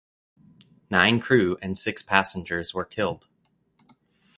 Nine 0.89 1.19
crew 1.19 1.59
and 1.61 1.77
six 1.77 2.01
passengers 2.01 2.73
were 2.73 2.85
killed. 2.85 3.27